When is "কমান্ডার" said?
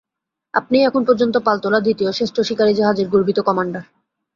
3.39-3.83